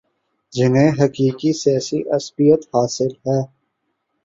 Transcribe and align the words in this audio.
جنہیں 0.53 0.91
حقیقی 0.99 1.51
سیاسی 1.53 1.99
عصبیت 2.11 2.61
حاصل 2.73 3.11
ہے 3.25 3.39